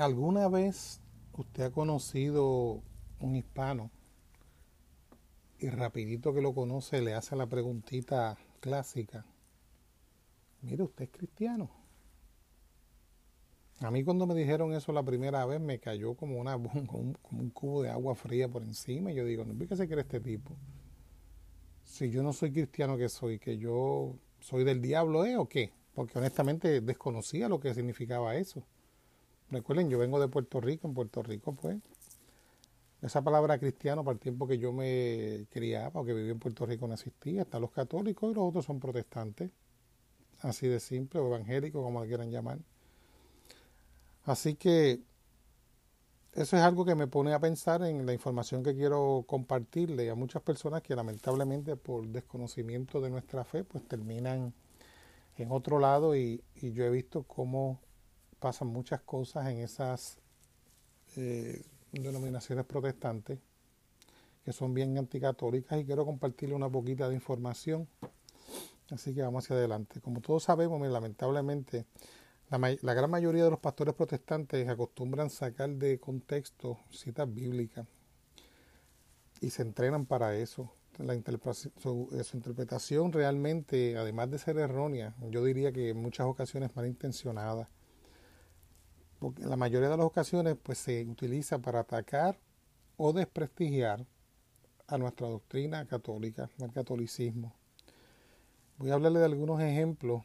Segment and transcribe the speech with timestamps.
[0.00, 1.02] ¿Alguna vez
[1.34, 2.82] usted ha conocido
[3.20, 3.90] un hispano
[5.58, 9.26] y rapidito que lo conoce le hace la preguntita clásica?
[10.62, 11.68] Mire, usted es cristiano.
[13.80, 16.52] A mí cuando me dijeron eso la primera vez me cayó como, una,
[16.86, 20.00] como, un, cubo de agua fría por encima y yo digo, no, ¿qué se cree
[20.00, 20.56] este tipo?
[21.84, 23.38] Si yo no soy cristiano, ¿qué soy?
[23.38, 25.36] ¿Que yo soy del diablo, eh?
[25.36, 25.74] ¿O qué?
[25.92, 28.64] Porque honestamente desconocía lo que significaba eso.
[29.50, 31.78] Recuerden, yo vengo de Puerto Rico, en Puerto Rico pues
[33.02, 36.66] esa palabra cristiano para el tiempo que yo me criaba o que viví en Puerto
[36.66, 37.42] Rico no existía.
[37.42, 39.50] Están los católicos y los otros son protestantes.
[40.40, 42.58] Así de simple, o evangélicos, como lo quieran llamar.
[44.24, 45.00] Así que
[46.32, 50.14] eso es algo que me pone a pensar en la información que quiero compartirle a
[50.14, 54.52] muchas personas que lamentablemente por desconocimiento de nuestra fe pues terminan
[55.38, 57.80] en otro lado y yo he visto cómo
[58.40, 60.18] pasan muchas cosas en esas
[61.16, 61.62] eh,
[61.92, 63.38] denominaciones protestantes
[64.44, 67.86] que son bien anticatólicas y quiero compartirle una poquita de información.
[68.90, 70.00] Así que vamos hacia adelante.
[70.00, 71.86] Como todos sabemos, lamentablemente,
[72.48, 77.86] la, la, gran mayoría de los pastores protestantes acostumbran sacar de contexto citas bíblicas
[79.40, 80.72] y se entrenan para eso.
[80.98, 81.14] La
[81.54, 87.70] su, su, interpretación realmente, además de ser errónea, yo diría que en muchas ocasiones malintencionada
[89.20, 92.38] porque en la mayoría de las ocasiones pues se utiliza para atacar
[92.96, 94.06] o desprestigiar
[94.88, 97.54] a nuestra doctrina católica, al catolicismo.
[98.78, 100.22] Voy a hablarle de algunos ejemplos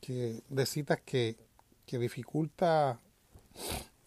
[0.00, 1.36] que, de citas que,
[1.86, 2.98] que dificulta,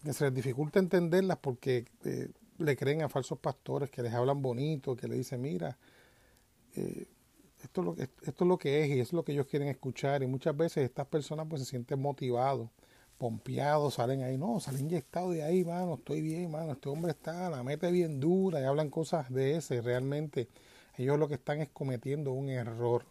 [0.02, 4.42] que se les dificulta entenderlas porque eh, le creen a falsos pastores que les hablan
[4.42, 5.78] bonito, que le dicen, mira,
[6.74, 7.06] eh,
[7.62, 10.24] esto, es lo, esto es lo que es y es lo que ellos quieren escuchar
[10.24, 12.68] y muchas veces estas personas pues se sienten motivados
[13.90, 17.62] salen ahí, no, salen inyectados de ahí, mano, estoy bien, mano, este hombre está, la
[17.62, 20.48] mete bien dura y hablan cosas de ese, realmente
[20.96, 23.04] ellos lo que están es cometiendo un error.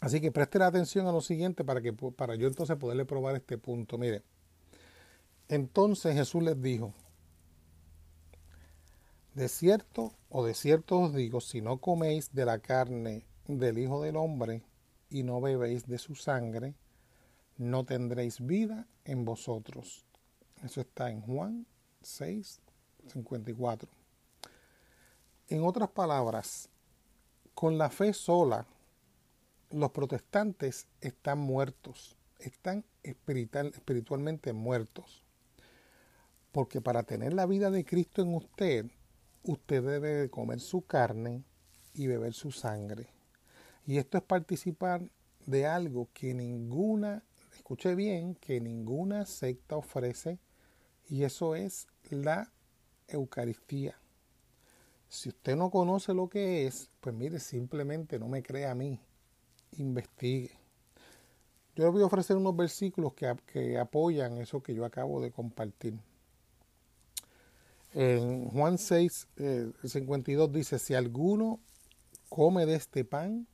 [0.00, 3.58] Así que preste atención a lo siguiente para que para yo entonces poderle probar este
[3.58, 3.98] punto.
[3.98, 4.22] Mire,
[5.48, 6.94] entonces Jesús les dijo,
[9.34, 14.02] de cierto o de cierto os digo, si no coméis de la carne del Hijo
[14.02, 14.62] del Hombre
[15.10, 16.74] y no bebéis de su sangre,
[17.58, 20.06] no tendréis vida en vosotros.
[20.62, 21.66] Eso está en Juan
[22.02, 22.60] 6,
[23.08, 23.90] 54.
[25.48, 26.68] En otras palabras,
[27.54, 28.66] con la fe sola,
[29.70, 35.24] los protestantes están muertos, están espiritual, espiritualmente muertos.
[36.52, 38.86] Porque para tener la vida de Cristo en usted,
[39.42, 41.44] usted debe comer su carne
[41.92, 43.08] y beber su sangre.
[43.84, 45.10] Y esto es participar
[45.46, 47.24] de algo que ninguna
[47.68, 50.38] escuche bien, que ninguna secta ofrece
[51.06, 52.50] y eso es la
[53.08, 53.94] Eucaristía.
[55.10, 58.98] Si usted no conoce lo que es, pues mire, simplemente no me crea a mí,
[59.72, 60.52] investigue.
[61.76, 65.30] Yo le voy a ofrecer unos versículos que, que apoyan eso que yo acabo de
[65.30, 66.00] compartir.
[67.92, 69.28] En Juan 6,
[69.84, 71.60] 52 eh, dice, si alguno
[72.30, 73.46] come de este pan,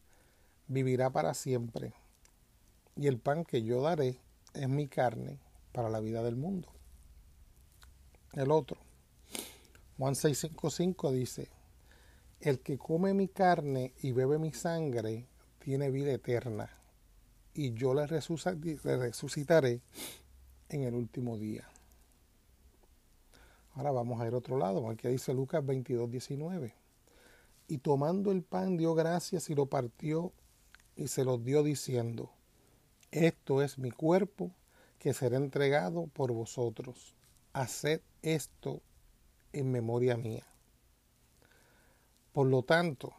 [0.68, 1.94] vivirá para siempre
[2.96, 4.18] y el pan que yo daré
[4.52, 5.38] es mi carne
[5.72, 6.68] para la vida del mundo.
[8.32, 8.78] El otro,
[9.98, 11.48] Juan 6:55 dice,
[12.40, 15.26] el que come mi carne y bebe mi sangre
[15.58, 16.70] tiene vida eterna,
[17.54, 19.80] y yo le resucitaré
[20.68, 21.68] en el último día.
[23.74, 26.74] Ahora vamos a ir a otro lado, aquí dice Lucas 22:19.
[27.66, 30.32] Y tomando el pan dio gracias y lo partió
[30.96, 32.30] y se los dio diciendo,
[33.14, 34.50] esto es mi cuerpo
[34.98, 37.14] que será entregado por vosotros.
[37.52, 38.82] Haced esto
[39.52, 40.44] en memoria mía.
[42.32, 43.14] Por lo tanto,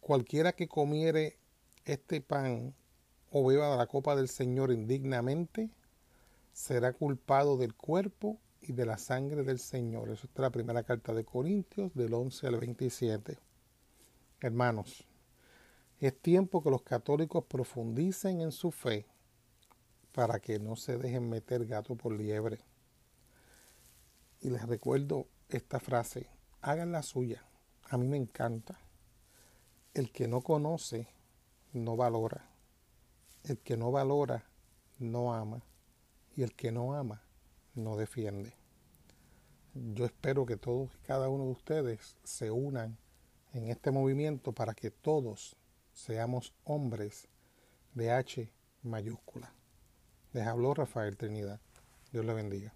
[0.00, 1.38] cualquiera que comiere
[1.84, 2.74] este pan
[3.30, 5.70] o beba de la copa del Señor indignamente,
[6.52, 10.10] será culpado del cuerpo y de la sangre del Señor.
[10.10, 13.38] Eso está la primera carta de Corintios del 11 al 27.
[14.40, 15.07] Hermanos,
[16.06, 19.06] es tiempo que los católicos profundicen en su fe
[20.12, 22.60] para que no se dejen meter gato por liebre.
[24.40, 26.28] Y les recuerdo esta frase,
[26.60, 27.44] hagan la suya,
[27.84, 28.78] a mí me encanta.
[29.94, 31.08] El que no conoce,
[31.72, 32.48] no valora.
[33.42, 34.44] El que no valora,
[34.98, 35.62] no ama.
[36.36, 37.22] Y el que no ama,
[37.74, 38.54] no defiende.
[39.74, 42.98] Yo espero que todos y cada uno de ustedes se unan
[43.52, 45.56] en este movimiento para que todos
[45.98, 47.26] seamos hombres
[47.94, 48.48] de H
[48.82, 49.52] mayúscula.
[50.32, 51.60] Les habló Rafael Trinidad.
[52.12, 52.72] Dios le bendiga.